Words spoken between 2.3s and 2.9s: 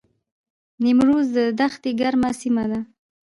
سیمه ده